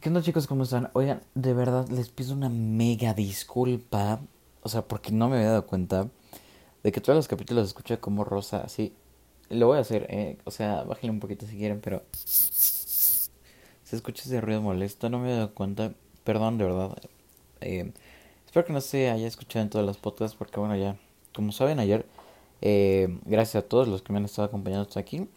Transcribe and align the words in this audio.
¿Qué 0.00 0.08
onda 0.08 0.20
chicos? 0.20 0.46
¿Cómo 0.46 0.64
están? 0.64 0.90
Oigan, 0.94 1.22
de 1.34 1.54
verdad 1.54 1.88
les 1.88 2.10
pido 2.10 2.34
una 2.34 2.48
mega 2.48 3.14
disculpa. 3.14 4.20
O 4.62 4.68
sea, 4.68 4.82
porque 4.82 5.12
no 5.12 5.28
me 5.28 5.36
había 5.36 5.50
dado 5.50 5.66
cuenta 5.66 6.08
de 6.82 6.92
que 6.92 7.00
todos 7.00 7.16
los 7.16 7.28
capítulos 7.28 7.68
escuché 7.68 7.98
como 7.98 8.24
Rosa 8.24 8.58
así. 8.58 8.92
Lo 9.48 9.68
voy 9.68 9.78
a 9.78 9.82
hacer, 9.82 10.06
eh. 10.10 10.38
O 10.44 10.50
sea, 10.50 10.82
bájenle 10.82 11.12
un 11.12 11.20
poquito 11.20 11.46
si 11.46 11.56
quieren, 11.56 11.80
pero... 11.80 12.02
Se 12.12 13.30
escucha 13.96 14.24
ese 14.24 14.40
ruido 14.40 14.60
molesto, 14.60 15.08
no 15.08 15.18
me 15.18 15.26
había 15.26 15.36
dado 15.36 15.54
cuenta. 15.54 15.94
Perdón, 16.24 16.58
de 16.58 16.64
verdad. 16.64 16.98
Eh, 17.60 17.92
espero 18.44 18.66
que 18.66 18.72
no 18.72 18.80
se 18.80 19.10
haya 19.10 19.26
escuchado 19.26 19.62
en 19.62 19.70
todas 19.70 19.86
las 19.86 19.96
podcasts 19.96 20.36
porque 20.36 20.60
bueno, 20.60 20.76
ya... 20.76 20.98
Como 21.34 21.52
saben, 21.52 21.78
ayer... 21.78 22.04
Eh, 22.60 23.18
gracias 23.24 23.64
a 23.64 23.68
todos 23.68 23.88
los 23.88 24.02
que 24.02 24.12
me 24.12 24.18
han 24.18 24.24
estado 24.24 24.48
acompañando 24.48 24.88
hasta 24.88 25.00
aquí. 25.00 25.28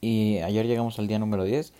Y 0.00 0.38
ayer 0.38 0.66
llegamos 0.66 0.98
al 0.98 1.06
día 1.06 1.18
número 1.18 1.44
10. 1.44 1.72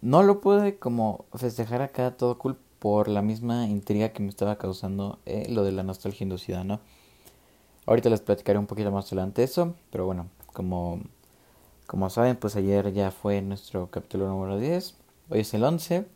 No 0.00 0.22
lo 0.22 0.40
pude 0.40 0.78
como 0.78 1.24
festejar 1.34 1.82
acá 1.82 2.16
todo 2.16 2.38
cool 2.38 2.56
por 2.78 3.08
la 3.08 3.22
misma 3.22 3.66
intriga 3.66 4.10
que 4.10 4.22
me 4.22 4.28
estaba 4.28 4.56
causando 4.56 5.18
eh, 5.26 5.46
lo 5.50 5.64
de 5.64 5.72
la 5.72 5.82
nostalgia 5.82 6.24
inducida, 6.24 6.62
¿no? 6.64 6.80
Ahorita 7.86 8.10
les 8.10 8.20
platicaré 8.20 8.58
un 8.58 8.66
poquito 8.66 8.92
más 8.92 9.06
adelante 9.06 9.42
eso, 9.42 9.74
pero 9.90 10.06
bueno, 10.06 10.28
como, 10.52 11.00
como 11.86 12.10
saben, 12.10 12.36
pues 12.36 12.54
ayer 12.54 12.92
ya 12.92 13.10
fue 13.10 13.40
nuestro 13.42 13.90
capítulo 13.90 14.28
número 14.28 14.58
10, 14.58 14.94
hoy 15.30 15.40
es 15.40 15.54
el 15.54 15.64
11, 15.64 16.06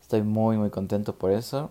estoy 0.00 0.22
muy 0.22 0.56
muy 0.56 0.70
contento 0.70 1.16
por 1.16 1.32
eso. 1.32 1.70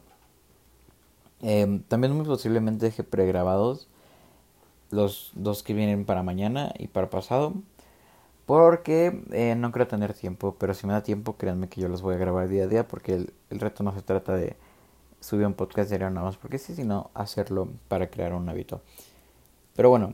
Eh, 1.42 1.82
también 1.88 2.14
muy 2.14 2.26
posiblemente 2.26 2.86
deje 2.88 3.04
pregrabados 3.04 3.88
los 4.92 5.32
dos 5.36 5.64
que 5.64 5.74
vienen 5.74 6.06
para 6.06 6.24
mañana 6.24 6.74
y 6.78 6.88
para 6.88 7.10
pasado. 7.10 7.54
Porque 8.48 9.24
eh, 9.32 9.54
no 9.56 9.72
creo 9.72 9.88
tener 9.88 10.16
tiempo, 10.16 10.56
pero 10.58 10.74
si 10.74 10.88
me 10.88 10.94
da 10.94 11.04
tiempo, 11.04 11.38
créanme 11.38 11.70
que 11.70 11.82
yo 11.82 11.90
los 11.90 12.02
voy 12.02 12.16
a 12.16 12.18
grabar 12.18 12.48
día 12.48 12.64
a 12.64 12.68
día, 12.68 12.88
porque 12.88 13.14
el, 13.14 13.34
el 13.52 13.60
reto 13.60 13.84
no 13.84 13.94
se 13.94 14.02
trata 14.02 14.36
de 14.36 14.58
subir 15.20 15.46
un 15.46 15.54
podcast 15.54 15.90
diario 15.90 16.10
nada 16.10 16.26
más, 16.26 16.38
porque 16.38 16.58
sí, 16.58 16.74
sino 16.74 17.12
hacerlo 17.14 17.70
para 17.88 18.10
crear 18.10 18.34
un 18.34 18.50
hábito. 18.50 18.82
Pero 19.76 19.90
bueno, 19.90 20.14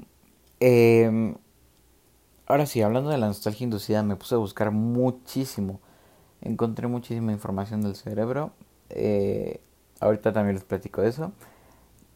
eh, 0.60 1.36
ahora 2.46 2.66
sí, 2.66 2.82
hablando 2.82 3.10
de 3.10 3.18
la 3.18 3.28
nostalgia 3.28 3.64
inducida, 3.66 4.04
me 4.04 4.16
puse 4.16 4.36
a 4.36 4.40
buscar 4.40 4.72
muchísimo. 4.72 5.80
Encontré 6.42 6.88
muchísima 6.88 7.32
información 7.32 7.82
del 7.82 7.96
cerebro. 7.96 8.52
Eh, 8.90 9.62
ahorita 10.00 10.34
también 10.34 10.56
les 10.56 10.64
platico 10.64 11.02
eso. 11.04 11.32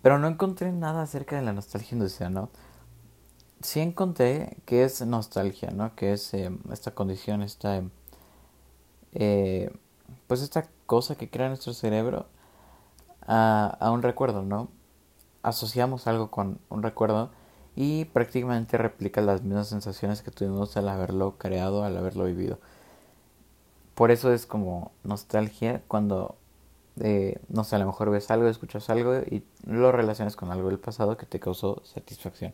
Pero 0.02 0.20
no 0.20 0.28
encontré 0.28 0.72
nada 0.72 1.04
acerca 1.04 1.36
de 1.36 1.42
la 1.44 1.54
nostalgia 1.54 1.96
inducida, 1.96 2.30
¿no? 2.30 2.50
Sí 3.62 3.80
encontré 3.80 4.58
que 4.66 4.84
es 4.84 5.02
nostalgia, 5.06 5.72
¿no? 5.72 5.96
Que 5.96 6.14
es 6.14 6.34
eh, 6.34 6.52
esta 6.72 6.92
condición, 6.92 7.42
esta... 7.42 7.84
Eh, 9.14 9.72
pues 10.28 10.42
esta 10.42 10.68
cosa 10.86 11.16
que 11.16 11.30
crea 11.30 11.48
nuestro 11.48 11.74
cerebro 11.74 12.28
a, 13.26 13.90
un 13.92 14.02
recuerdo, 14.02 14.44
¿no? 14.44 14.70
Asociamos 15.44 16.08
algo 16.08 16.32
con 16.32 16.60
un 16.70 16.84
recuerdo 16.84 17.30
y 17.76 18.06
prácticamente 18.06 18.78
replica 18.78 19.22
las 19.22 19.44
mismas 19.44 19.68
sensaciones 19.68 20.22
que 20.22 20.32
tuvimos 20.32 20.76
al 20.78 20.90
haberlo 20.90 21.38
creado, 21.38 21.84
al 21.84 21.98
haberlo 21.98 22.26
vivido. 22.26 22.60
Por 23.96 24.12
eso 24.12 24.32
es 24.32 24.46
como 24.46 24.92
nostalgia 25.04 25.82
cuando, 25.88 26.36
eh, 27.00 27.40
no 27.50 27.64
sé, 27.64 27.76
a 27.76 27.80
lo 27.80 27.86
mejor 27.88 28.12
ves 28.12 28.30
algo, 28.32 28.48
escuchas 28.48 28.90
algo 28.90 29.16
y 29.16 29.44
lo 29.66 29.92
relacionas 29.92 30.36
con 30.36 30.52
algo 30.52 30.70
del 30.70 30.80
pasado 30.80 31.18
que 31.18 31.26
te 31.26 31.40
causó 31.40 31.82
satisfacción. 31.84 32.54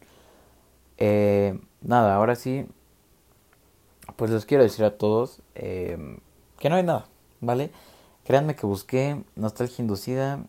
Eh, 0.98 1.60
nada, 1.82 2.16
ahora 2.16 2.36
sí, 2.36 2.68
pues 4.16 4.32
les 4.32 4.46
quiero 4.46 4.64
decir 4.64 4.86
a 4.86 4.98
todos 4.98 5.42
eh, 5.56 6.20
que 6.60 6.70
no 6.70 6.76
hay 6.76 6.84
nada, 6.84 7.08
¿vale? 7.42 7.72
Créanme 8.26 8.56
que 8.56 8.66
busqué 8.66 9.24
nostalgia 9.36 9.82
inducida. 9.82 10.46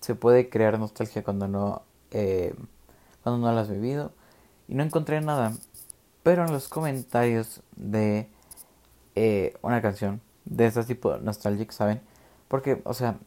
Se 0.00 0.14
puede 0.14 0.48
crear 0.48 0.78
nostalgia 0.78 1.22
cuando 1.22 1.48
no, 1.48 1.82
eh, 2.10 2.54
cuando 3.22 3.46
no 3.46 3.52
la 3.52 3.60
has 3.62 3.70
vivido. 3.70 4.12
Y 4.68 4.74
no 4.74 4.82
encontré 4.82 5.20
nada. 5.20 5.52
Pero 6.22 6.44
en 6.44 6.52
los 6.52 6.68
comentarios 6.68 7.62
de 7.76 8.28
eh, 9.14 9.56
una 9.62 9.80
canción 9.80 10.20
de 10.44 10.66
este 10.66 10.84
tipo 10.84 11.16
nostalgic, 11.18 11.70
¿saben? 11.72 12.00
Porque, 12.48 12.82
o 12.84 12.94
sea, 12.94 13.18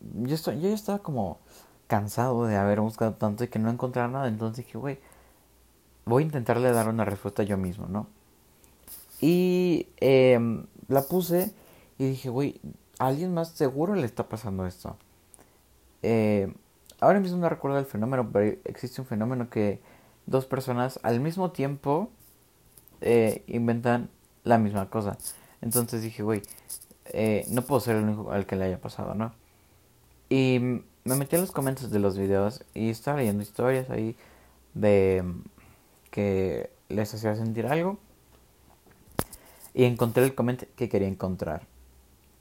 yo, 0.00 0.34
estoy, 0.34 0.60
yo 0.60 0.68
ya 0.68 0.74
estaba 0.74 0.98
como 1.00 1.38
cansado 1.86 2.46
de 2.46 2.56
haber 2.56 2.80
buscado 2.80 3.14
tanto 3.14 3.44
y 3.44 3.48
que 3.48 3.58
no 3.58 3.70
encontrar 3.70 4.10
nada. 4.10 4.28
Entonces 4.28 4.64
dije, 4.64 4.78
güey, 4.78 4.98
voy 6.04 6.22
a 6.22 6.26
intentarle 6.26 6.70
dar 6.72 6.88
una 6.88 7.04
respuesta 7.04 7.42
yo 7.42 7.56
mismo, 7.56 7.86
¿no? 7.86 8.06
Y 9.20 9.88
eh, 10.00 10.38
la 10.88 11.02
puse 11.02 11.52
y 11.98 12.08
dije, 12.08 12.28
güey, 12.28 12.60
alguien 12.98 13.32
más 13.32 13.50
seguro 13.50 13.94
le 13.94 14.06
está 14.06 14.28
pasando 14.28 14.66
esto. 14.66 14.96
Eh, 16.02 16.52
ahora 17.00 17.20
mismo 17.20 17.38
no 17.38 17.48
recuerdo 17.48 17.78
el 17.78 17.86
fenómeno, 17.86 18.28
pero 18.32 18.56
existe 18.64 19.00
un 19.00 19.06
fenómeno 19.06 19.48
que 19.48 19.80
dos 20.26 20.46
personas 20.46 21.00
al 21.02 21.20
mismo 21.20 21.50
tiempo 21.50 22.10
eh, 23.00 23.42
inventan 23.46 24.10
la 24.42 24.58
misma 24.58 24.90
cosa. 24.90 25.16
Entonces 25.60 26.02
dije, 26.02 26.22
güey, 26.22 26.42
eh, 27.06 27.46
no 27.48 27.62
puedo 27.62 27.80
ser 27.80 27.96
el 27.96 28.04
único 28.04 28.32
al 28.32 28.46
que 28.46 28.56
le 28.56 28.64
haya 28.64 28.80
pasado, 28.80 29.14
¿no? 29.14 29.32
Y 30.28 30.58
me 31.04 31.16
metí 31.16 31.36
en 31.36 31.42
los 31.42 31.52
comentarios 31.52 31.92
de 31.92 31.98
los 31.98 32.18
videos 32.18 32.64
y 32.74 32.90
estaba 32.90 33.18
leyendo 33.18 33.42
historias 33.42 33.90
ahí 33.90 34.16
de 34.72 35.22
que 36.14 36.70
les 36.88 37.12
hacía 37.12 37.34
sentir 37.34 37.66
algo. 37.66 37.98
Y 39.74 39.82
encontré 39.82 40.22
el 40.22 40.36
comentario 40.36 40.72
que 40.76 40.88
quería 40.88 41.08
encontrar. 41.08 41.66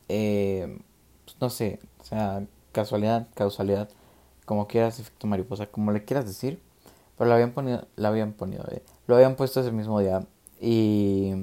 Eh, 0.10 0.80
pues 1.26 1.38
no 1.42 1.50
sé, 1.50 1.80
o 2.00 2.04
sea, 2.04 2.46
casualidad, 2.72 3.28
causalidad, 3.34 3.90
como 4.46 4.68
quieras, 4.68 5.00
efecto 5.00 5.26
mariposa, 5.26 5.66
como 5.66 5.92
le 5.92 6.06
quieras 6.06 6.28
decir. 6.28 6.62
Pero 7.18 7.28
lo 7.28 7.34
habían 7.34 7.54
ponido, 7.54 7.88
lo 7.96 8.08
habían 8.08 8.36
eh, 8.70 8.84
lo 9.08 9.16
habían 9.16 9.36
puesto 9.36 9.62
ese 9.62 9.72
mismo 9.72 10.00
día. 10.00 10.24
Y, 10.62 11.34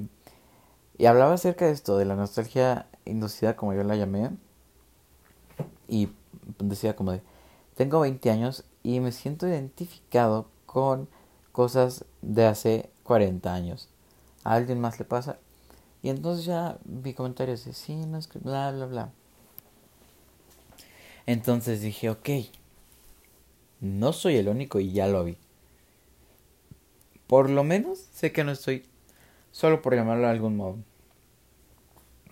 y 0.97 1.05
hablaba 1.07 1.33
acerca 1.33 1.65
de 1.65 1.73
esto, 1.73 1.97
de 1.97 2.05
la 2.05 2.15
nostalgia 2.15 2.87
inducida, 3.03 3.57
como 3.57 3.73
yo 3.73 3.83
la 3.83 3.97
llamé. 3.97 4.29
Y 5.89 6.07
decía 6.59 6.95
como 6.95 7.11
de, 7.11 7.21
tengo 7.75 7.99
20 7.99 8.31
años 8.31 8.63
y 8.83 9.01
me 9.01 9.11
siento 9.11 9.49
identificado 9.49 10.47
con 10.65 11.09
cosas 11.51 12.05
de 12.21 12.45
hace 12.45 12.89
40 13.03 13.53
años. 13.53 13.89
A 14.43 14.55
alguien 14.55 14.79
más 14.79 14.99
le 14.99 15.05
pasa. 15.05 15.37
Y 16.01 16.09
entonces 16.09 16.45
ya 16.45 16.77
vi 16.83 17.13
comentarios 17.13 17.65
de 17.65 17.73
sí, 17.73 17.95
no 17.95 18.17
es 18.17 18.27
que 18.27 18.39
bla, 18.39 18.71
bla, 18.71 18.85
bla. 18.85 19.11
Entonces 21.25 21.81
dije, 21.81 22.09
ok, 22.09 22.29
no 23.79 24.13
soy 24.13 24.37
el 24.37 24.47
único 24.47 24.79
y 24.79 24.91
ya 24.91 25.07
lo 25.07 25.23
vi. 25.23 25.37
Por 27.27 27.49
lo 27.49 27.63
menos 27.63 27.99
sé 28.13 28.31
que 28.31 28.43
no 28.43 28.51
estoy 28.51 28.85
solo 29.51 29.81
por 29.81 29.95
llamarlo 29.95 30.23
de 30.23 30.31
algún 30.31 30.57
modo. 30.57 30.77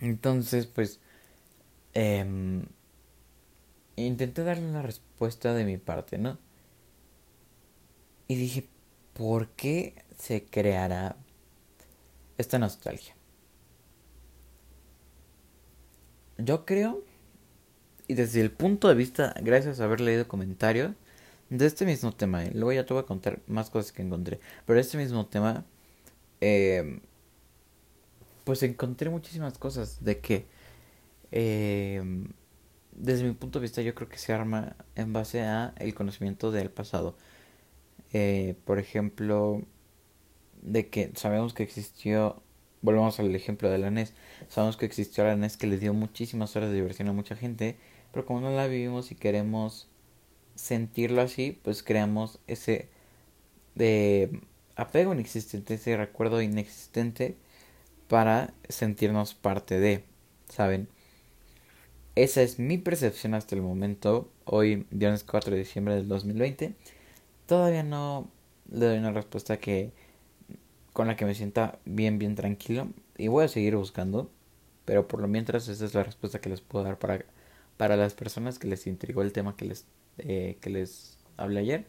Entonces, 0.00 0.66
pues, 0.66 1.00
eh, 1.94 2.64
intenté 3.96 4.44
darle 4.44 4.68
una 4.68 4.82
respuesta 4.82 5.54
de 5.54 5.64
mi 5.64 5.76
parte, 5.76 6.18
¿no? 6.18 6.38
Y 8.28 8.36
dije, 8.36 8.68
¿por 9.14 9.48
qué 9.50 9.94
se 10.18 10.44
creará 10.44 11.16
esta 12.38 12.58
nostalgia? 12.58 13.14
Yo 16.38 16.64
creo, 16.64 17.04
y 18.08 18.14
desde 18.14 18.40
el 18.40 18.50
punto 18.50 18.88
de 18.88 18.94
vista, 18.94 19.34
gracias 19.42 19.80
a 19.80 19.84
haber 19.84 20.00
leído 20.00 20.26
comentarios 20.26 20.92
de 21.50 21.66
este 21.66 21.84
mismo 21.84 22.12
tema, 22.12 22.44
¿eh? 22.44 22.50
luego 22.54 22.72
ya 22.72 22.86
te 22.86 22.94
voy 22.94 23.02
a 23.02 23.06
contar 23.06 23.40
más 23.46 23.70
cosas 23.70 23.92
que 23.92 24.02
encontré, 24.02 24.40
pero 24.66 24.80
este 24.80 24.96
mismo 24.96 25.26
tema, 25.26 25.64
eh, 26.40 27.00
pues 28.44 28.62
encontré 28.62 29.10
muchísimas 29.10 29.58
cosas 29.58 30.02
de 30.02 30.20
que, 30.20 30.46
eh, 31.32 32.02
desde 32.92 33.24
mi 33.24 33.32
punto 33.32 33.58
de 33.58 33.64
vista, 33.64 33.82
yo 33.82 33.94
creo 33.94 34.08
que 34.08 34.18
se 34.18 34.32
arma 34.32 34.76
en 34.94 35.12
base 35.12 35.42
a 35.42 35.74
el 35.78 35.94
conocimiento 35.94 36.50
del 36.50 36.70
pasado 36.70 37.16
eh, 38.12 38.56
por 38.64 38.78
ejemplo, 38.78 39.62
de 40.62 40.88
que 40.88 41.12
sabemos 41.14 41.54
que 41.54 41.62
existió, 41.62 42.42
volvemos 42.82 43.20
al 43.20 43.34
ejemplo 43.34 43.70
de 43.70 43.78
la 43.78 43.90
NES, 43.90 44.14
sabemos 44.48 44.76
que 44.76 44.86
existió 44.86 45.24
la 45.24 45.36
NES 45.36 45.56
que 45.56 45.66
le 45.66 45.78
dio 45.78 45.94
muchísimas 45.94 46.56
horas 46.56 46.70
de 46.70 46.76
diversión 46.76 47.08
a 47.08 47.12
mucha 47.12 47.36
gente, 47.36 47.76
pero 48.12 48.26
como 48.26 48.40
no 48.40 48.50
la 48.50 48.66
vivimos 48.66 49.12
y 49.12 49.14
queremos 49.14 49.88
sentirlo 50.54 51.22
así, 51.22 51.58
pues 51.62 51.82
creamos 51.82 52.40
ese 52.46 52.88
de 53.74 54.40
apego 54.76 55.14
inexistente, 55.14 55.74
ese 55.74 55.96
recuerdo 55.96 56.42
inexistente 56.42 57.36
para 58.08 58.52
sentirnos 58.68 59.34
parte 59.34 59.78
de, 59.78 60.04
¿saben? 60.48 60.88
Esa 62.16 62.42
es 62.42 62.58
mi 62.58 62.76
percepción 62.76 63.34
hasta 63.34 63.54
el 63.54 63.62
momento, 63.62 64.32
hoy 64.44 64.86
viernes 64.90 65.22
4 65.24 65.52
de 65.52 65.58
diciembre 65.58 65.94
del 65.94 66.08
2020 66.08 66.74
todavía 67.50 67.82
no 67.82 68.30
le 68.70 68.86
doy 68.86 68.98
una 68.98 69.12
respuesta 69.12 69.58
que 69.58 69.92
con 70.92 71.08
la 71.08 71.16
que 71.16 71.24
me 71.24 71.34
sienta 71.34 71.80
bien 71.84 72.18
bien 72.18 72.36
tranquilo 72.36 72.88
y 73.18 73.28
voy 73.28 73.44
a 73.44 73.48
seguir 73.48 73.76
buscando 73.76 74.30
pero 74.84 75.06
por 75.06 75.20
lo 75.20 75.28
mientras 75.28 75.68
esa 75.68 75.84
es 75.84 75.94
la 75.94 76.02
respuesta 76.02 76.40
que 76.40 76.48
les 76.48 76.60
puedo 76.60 76.84
dar 76.84 76.98
para, 76.98 77.24
para 77.76 77.96
las 77.96 78.14
personas 78.14 78.58
que 78.58 78.66
les 78.66 78.88
intrigó 78.88 79.22
el 79.22 79.32
tema 79.32 79.56
que 79.56 79.64
les, 79.64 79.86
eh, 80.18 80.58
que 80.60 80.68
les 80.68 81.16
hablé 81.36 81.60
ayer. 81.60 81.86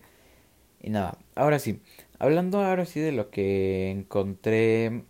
Y 0.80 0.92
nada, 0.92 1.18
ahora 1.34 1.58
sí, 1.58 1.82
hablando 2.20 2.64
ahora 2.64 2.86
sí 2.86 3.00
de 3.00 3.12
lo 3.12 3.32
que 3.32 3.90
encontré 3.90 5.04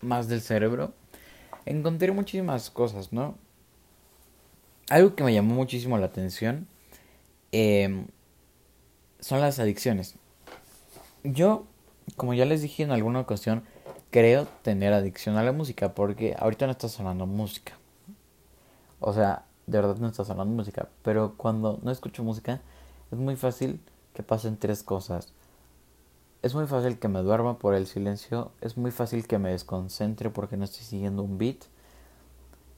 más 0.00 0.26
del 0.26 0.40
cerebro, 0.40 0.92
encontré 1.66 2.10
muchísimas 2.10 2.68
cosas, 2.70 3.12
¿no? 3.12 3.38
Algo 4.88 5.14
que 5.14 5.22
me 5.22 5.32
llamó 5.32 5.54
muchísimo 5.54 5.98
la 5.98 6.06
atención 6.06 6.66
em, 7.52 8.06
son 9.20 9.40
las 9.40 9.58
adicciones. 9.58 10.14
Yo, 11.24 11.64
como 12.16 12.34
ya 12.34 12.44
les 12.44 12.62
dije 12.62 12.82
en 12.82 12.90
alguna 12.90 13.20
ocasión, 13.20 13.64
creo 14.10 14.46
tener 14.62 14.92
adicción 14.92 15.36
a 15.36 15.42
la 15.42 15.52
música 15.52 15.94
porque 15.94 16.36
ahorita 16.38 16.66
no 16.66 16.72
está 16.72 16.88
sonando 16.88 17.26
música. 17.26 17.74
O 19.00 19.12
sea, 19.12 19.44
de 19.66 19.78
verdad 19.78 19.96
no 19.96 20.08
está 20.08 20.24
sonando 20.24 20.54
música, 20.54 20.88
pero 21.02 21.34
cuando 21.36 21.78
no 21.82 21.90
escucho 21.90 22.22
música 22.22 22.60
es 23.10 23.18
muy 23.18 23.36
fácil 23.36 23.80
que 24.14 24.22
pasen 24.22 24.56
tres 24.56 24.82
cosas. 24.82 25.32
Es 26.42 26.54
muy 26.54 26.66
fácil 26.66 26.98
que 26.98 27.08
me 27.08 27.20
duerma 27.22 27.58
por 27.58 27.74
el 27.74 27.86
silencio, 27.86 28.52
es 28.60 28.76
muy 28.76 28.90
fácil 28.90 29.26
que 29.26 29.38
me 29.38 29.50
desconcentre 29.50 30.30
porque 30.30 30.56
no 30.56 30.64
estoy 30.64 30.84
siguiendo 30.84 31.22
un 31.22 31.38
beat 31.38 31.64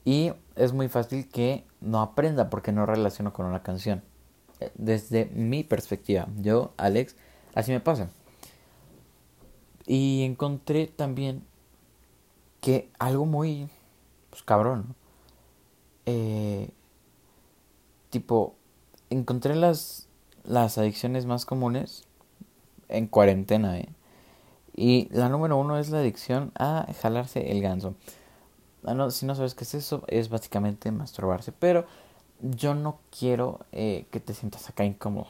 y 0.05 0.33
es 0.57 0.73
muy 0.73 0.89
fácil 0.89 1.29
que 1.29 1.67
no 1.81 2.01
aprenda 2.01 2.49
porque 2.49 2.73
no 2.73 2.87
relaciono 2.87 3.33
con 3.33 3.47
una 3.47 3.63
canción. 3.63 4.03
Desde 4.75 5.27
mi 5.27 5.65
perspectiva, 5.65 6.29
yo, 6.39 6.73
Alex, 6.77 7.17
así 7.55 7.71
me 7.73 7.81
pasa. 7.81 8.11
Y 9.87 10.23
encontré 10.25 10.87
también 10.87 11.45
que 12.61 12.91
algo 12.99 13.25
muy 13.25 13.69
pues, 14.31 14.43
cabrón. 14.43 14.95
Eh, 16.07 16.71
tipo, 18.11 18.55
encontré 19.11 19.55
las, 19.55 20.09
las 20.45 20.79
adicciones 20.79 21.27
más 21.27 21.45
comunes 21.45 22.05
en 22.89 23.07
cuarentena, 23.07 23.79
¿eh? 23.79 23.89
Y 24.75 25.09
la 25.11 25.29
número 25.29 25.57
uno 25.57 25.77
es 25.77 25.91
la 25.91 25.99
adicción 25.99 26.53
a 26.55 26.87
jalarse 27.03 27.51
el 27.51 27.61
ganso. 27.61 27.95
Ah, 28.85 29.11
si 29.11 29.27
no 29.27 29.35
sabes 29.35 29.57
qué 29.57 29.65
es 29.65 29.75
eso, 29.75 30.05
es 30.07 30.29
básicamente 30.29 30.93
masturbarse. 30.93 31.51
Pero 31.51 31.85
yo 32.41 32.75
no 32.75 32.99
quiero 33.17 33.61
eh, 33.73 34.07
que 34.11 34.21
te 34.21 34.35
sientas 34.35 34.69
acá 34.69 34.85
incómodo. 34.85 35.29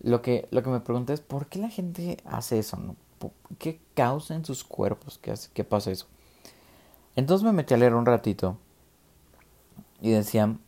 Lo 0.00 0.22
que, 0.22 0.46
lo 0.50 0.62
que 0.62 0.70
me 0.70 0.80
pregunté 0.80 1.12
es 1.12 1.20
por 1.20 1.46
qué 1.46 1.58
la 1.58 1.70
gente 1.70 2.18
hace 2.24 2.58
eso. 2.58 2.78
¿Qué 3.58 3.80
causa 3.94 4.34
en 4.34 4.44
sus 4.44 4.62
cuerpos 4.62 5.18
que 5.18 5.64
pasa 5.64 5.90
eso? 5.90 6.06
Entonces 7.16 7.44
me 7.44 7.52
metí 7.52 7.72
a 7.72 7.78
leer 7.78 7.94
un 7.94 8.04
ratito 8.04 8.58
y 10.00 10.10
decían 10.10 10.60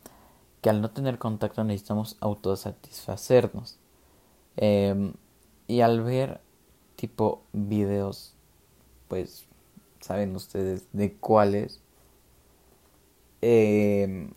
que 0.61 0.69
al 0.69 0.81
no 0.81 0.91
tener 0.91 1.19
contacto 1.19 1.63
necesitamos 1.63 2.17
autosatisfacernos. 2.19 3.77
Em, 4.57 5.13
y 5.67 5.81
al 5.81 6.01
ver 6.01 6.41
tipo 6.95 7.43
videos, 7.53 8.33
pues 9.07 9.45
saben 10.01 10.35
ustedes 10.35 10.87
de 10.91 11.13
cuáles, 11.15 11.81
em, 13.41 14.31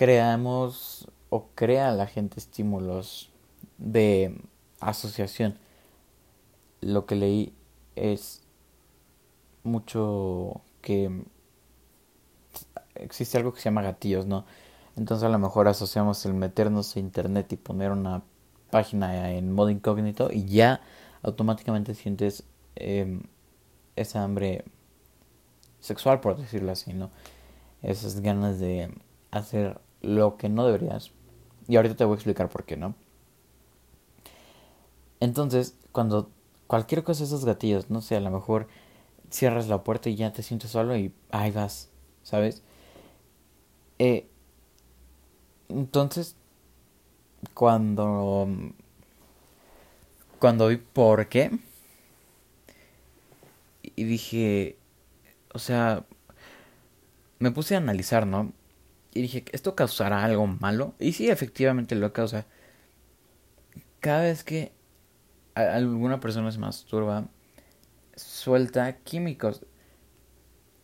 creamos 0.00 1.06
o 1.28 1.48
crea 1.54 1.92
la 1.92 2.06
gente 2.06 2.40
estímulos 2.40 3.28
de 3.76 4.34
asociación 4.80 5.58
lo 6.80 7.04
que 7.04 7.16
leí 7.16 7.52
es 7.96 8.40
mucho 9.62 10.62
que 10.80 11.22
existe 12.94 13.36
algo 13.36 13.52
que 13.52 13.60
se 13.60 13.64
llama 13.64 13.82
gatillos, 13.82 14.24
¿no? 14.24 14.46
Entonces 14.96 15.22
a 15.22 15.28
lo 15.28 15.38
mejor 15.38 15.68
asociamos 15.68 16.24
el 16.24 16.32
meternos 16.32 16.96
a 16.96 16.98
internet 16.98 17.52
y 17.52 17.56
poner 17.56 17.90
una 17.90 18.22
página 18.70 19.32
en 19.32 19.52
modo 19.52 19.68
incógnito 19.68 20.30
y 20.32 20.46
ya 20.46 20.80
automáticamente 21.20 21.94
sientes 21.94 22.44
em, 22.74 23.24
esa 23.96 24.24
hambre 24.24 24.64
sexual, 25.80 26.20
por 26.20 26.38
decirlo 26.38 26.72
así, 26.72 26.94
¿no? 26.94 27.10
Esas 27.82 28.20
ganas 28.20 28.58
de 28.58 28.94
hacer 29.30 29.78
lo 30.02 30.36
que 30.36 30.48
no 30.48 30.66
deberías. 30.66 31.12
Y 31.68 31.76
ahorita 31.76 31.96
te 31.96 32.04
voy 32.04 32.14
a 32.14 32.16
explicar 32.16 32.48
por 32.48 32.64
qué, 32.64 32.76
¿no? 32.76 32.94
Entonces, 35.20 35.76
cuando 35.92 36.30
cualquier 36.66 37.04
cosa 37.04 37.20
de 37.20 37.26
esos 37.26 37.44
gatillos, 37.44 37.90
no 37.90 38.00
sé, 38.00 38.16
a 38.16 38.20
lo 38.20 38.30
mejor 38.30 38.68
cierras 39.30 39.68
la 39.68 39.84
puerta 39.84 40.08
y 40.08 40.16
ya 40.16 40.32
te 40.32 40.42
sientes 40.42 40.70
solo 40.70 40.96
y 40.96 41.12
ahí 41.30 41.50
vas, 41.50 41.90
¿sabes? 42.22 42.62
Eh, 43.98 44.28
entonces, 45.68 46.36
cuando 47.54 48.48
cuando 50.38 50.68
vi 50.68 50.78
por 50.78 51.28
qué 51.28 51.50
y 53.82 54.04
dije, 54.04 54.78
o 55.52 55.58
sea, 55.58 56.06
me 57.38 57.50
puse 57.50 57.74
a 57.74 57.78
analizar, 57.78 58.26
¿no? 58.26 58.52
Y 59.12 59.22
dije, 59.22 59.44
¿esto 59.52 59.74
causará 59.74 60.24
algo 60.24 60.46
malo? 60.46 60.94
Y 60.98 61.12
sí, 61.12 61.28
efectivamente 61.28 61.94
lo 61.94 62.12
causa. 62.12 62.46
Cada 64.00 64.22
vez 64.22 64.44
que 64.44 64.72
alguna 65.54 66.20
persona 66.20 66.52
se 66.52 66.58
masturba, 66.58 67.28
suelta 68.14 68.98
químicos 68.98 69.66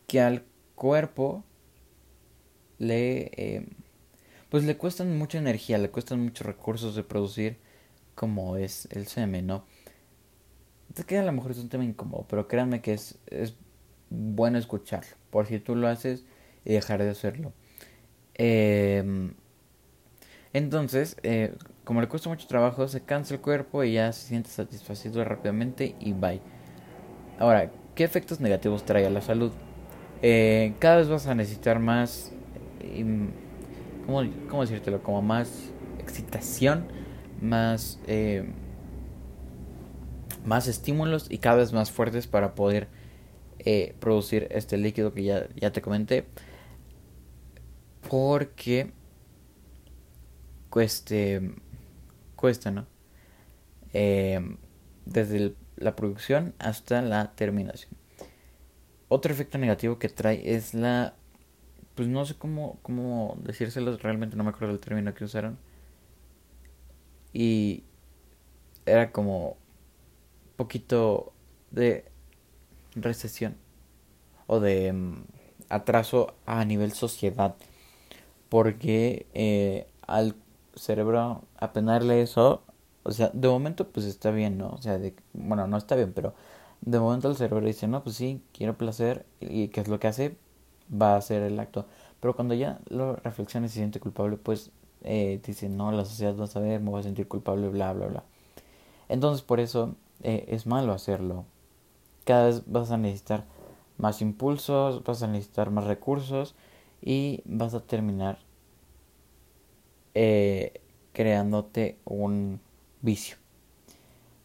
que 0.07 0.21
al 0.21 0.45
cuerpo 0.75 1.45
le 2.79 3.31
eh, 3.37 3.67
pues 4.49 4.65
le 4.65 4.77
cuestan 4.77 5.19
mucha 5.19 5.39
energía, 5.39 5.79
le 5.79 5.91
cuestan 5.91 6.23
muchos 6.23 6.47
recursos 6.47 6.95
de 6.95 7.03
producir 7.03 7.59
como 8.15 8.57
es 8.57 8.89
el 8.93 9.07
semen, 9.07 9.47
¿no? 9.47 9.65
Te 10.95 11.05
que 11.05 11.19
a 11.19 11.23
lo 11.23 11.33
mejor 11.33 11.51
es 11.51 11.59
un 11.59 11.69
tema 11.69 11.85
incómodo, 11.85 12.27
pero 12.29 12.49
créanme 12.49 12.81
que 12.81 12.95
es, 12.95 13.19
es 13.27 13.55
bueno 14.09 14.57
escucharlo, 14.59 15.15
por 15.31 15.47
si 15.47 15.59
tú 15.59 15.75
lo 15.75 15.89
haces 15.89 16.25
y 16.65 16.73
dejar 16.73 17.03
de 17.03 17.11
hacerlo. 17.11 17.53
Eh, 18.39 19.33
entonces, 20.57 21.19
eh, 21.23 21.55
como 21.85 22.01
le 22.01 22.09
cuesta 22.09 22.31
mucho 22.31 22.47
trabajo, 22.47 22.89
se 22.89 23.03
cansa 23.03 23.35
el 23.35 23.43
cuerpo 23.43 23.85
y 23.85 23.93
ya 23.93 24.11
se 24.13 24.27
siente 24.27 24.49
satisfacido 24.49 25.23
rápidamente 25.23 25.95
y 26.01 26.15
bye. 26.15 26.41
Ahora, 27.39 27.71
¿qué 27.95 28.05
efectos 28.05 28.41
negativos 28.41 28.83
trae 28.87 29.05
a 29.05 29.11
la 29.11 29.21
salud? 29.21 29.53
Eh, 30.23 30.73
cada 30.79 30.97
vez 30.97 31.11
vas 31.11 31.27
a 31.27 31.35
necesitar 31.35 31.79
más, 31.79 32.33
em, 32.81 33.29
¿cómo, 34.07 34.23
¿cómo, 34.49 34.63
decírtelo? 34.63 35.03
Como 35.03 35.21
más 35.21 35.71
excitación, 35.99 36.87
más, 37.43 38.01
eh, 38.07 38.49
más 40.47 40.69
estímulos 40.69 41.27
y 41.29 41.37
cada 41.37 41.57
vez 41.57 41.75
más 41.75 41.91
fuertes 41.91 42.27
para 42.27 42.55
poder 42.55 42.89
producir 44.01 44.47
este 44.53 44.79
líquido 44.79 45.13
que 45.13 45.25
ya 45.25 45.71
te 45.71 45.83
comenté. 45.83 46.25
Porque 48.09 48.93
cueste, 50.71 51.55
cuesta, 52.37 52.71
¿no? 52.71 52.87
Eh, 53.93 54.41
desde 55.05 55.55
la 55.77 55.97
producción 55.97 56.55
hasta 56.59 57.03
la 57.03 57.35
terminación. 57.35 57.93
Otro 59.09 59.33
efecto 59.33 59.59
negativo 59.59 59.99
que 59.99 60.09
trae 60.09 60.55
es 60.55 60.75
la, 60.75 61.15
pues 61.95 62.09
no 62.09 62.25
sé 62.27 62.35
cómo, 62.35 62.79
cómo 62.83 63.39
decírselos, 63.43 64.03
realmente 64.03 64.37
no 64.37 64.45
me 64.45 64.51
acuerdo 64.51 64.75
del 64.75 64.81
término 64.81 65.15
que 65.15 65.25
usaron. 65.25 65.59
Y 67.33 67.85
era 68.85 69.13
como 69.13 69.57
poquito 70.57 71.33
de 71.71 72.05
recesión 72.95 73.57
o 74.47 74.61
de 74.61 74.93
mm, 74.93 75.25
atraso 75.69 76.35
a 76.47 76.65
nivel 76.65 76.93
sociedad 76.93 77.57
porque 78.49 79.27
eh, 79.35 79.87
al 80.07 80.35
cerebro 80.75 81.43
apenarle 81.59 82.23
eso, 82.23 82.63
o 83.03 83.13
sea, 83.13 83.31
de 83.33 83.49
momento 83.49 83.89
pues 83.89 84.07
está 84.07 84.31
bien, 84.31 84.59
¿no? 84.59 84.71
O 84.71 84.83
sea, 84.83 84.99
de, 84.99 85.15
bueno, 85.33 85.67
no 85.67 85.77
está 85.77 85.97
bien, 85.97 86.13
pero 86.15 86.35
de 86.81 86.99
momento 87.01 87.29
el 87.29 87.37
cerebro 87.37 87.67
dice, 87.67 87.89
no, 87.89 88.03
pues 88.03 88.17
sí, 88.17 88.43
quiero 88.53 88.77
placer, 88.77 89.27
y 89.41 89.69
¿qué 89.69 89.81
es 89.81 89.89
lo 89.89 89.99
que 89.99 90.09
hace? 90.09 90.37
Va 90.91 91.15
a 91.15 91.17
hacer 91.19 91.43
el 91.43 91.59
acto. 91.59 91.87
Pero 92.21 92.35
cuando 92.37 92.55
ya 92.55 92.81
lo 92.89 93.17
reflexiona 93.17 93.67
y 93.67 93.69
se 93.71 93.77
siente 93.77 94.01
culpable, 94.01 94.37
pues 94.37 94.71
eh, 95.03 95.41
dice, 95.45 95.69
no, 95.69 95.93
la 95.93 96.05
sociedad 96.05 96.37
va 96.39 96.45
a 96.45 96.49
saber, 96.49 96.81
me 96.81 96.91
voy 96.91 97.01
a 97.01 97.05
sentir 97.05 97.29
culpable, 97.29 97.69
bla, 97.69 97.93
bla, 97.93 98.07
bla. 98.07 98.25
Entonces 99.09 99.43
por 99.43 99.61
eso 99.61 99.95
eh, 100.23 100.47
es 100.49 100.67
malo 100.67 100.93
hacerlo. 100.93 101.45
Cada 102.25 102.47
vez 102.47 102.63
vas 102.67 102.91
a 102.91 102.97
necesitar 102.97 103.45
más 103.99 104.21
impulsos, 104.21 105.05
vas 105.05 105.23
a 105.23 105.29
necesitar 105.29 105.71
más 105.71 105.85
recursos 105.85 106.55
y 107.07 107.41
vas 107.45 107.73
a 107.73 107.81
terminar 107.87 108.41
eh, 110.13 110.81
creándote 111.13 111.99
un 112.05 112.61
vicio. 113.01 113.37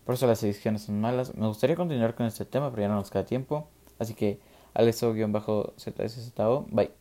Por 0.06 0.14
eso 0.14 0.28
las 0.28 0.44
adicciones 0.44 0.84
son 0.84 1.02
malas. 1.02 1.36
Me 1.36 1.48
gustaría 1.48 1.76
continuar 1.76 2.14
con 2.14 2.28
este 2.28 2.46
tema, 2.46 2.70
pero 2.70 2.84
ya 2.84 2.88
no 2.88 2.96
nos 2.96 3.10
queda 3.10 3.26
tiempo. 3.26 3.68
Así 3.98 4.14
que 4.14 4.40
Aleso-ZSZO. 4.76 6.68
Bye. 6.70 7.01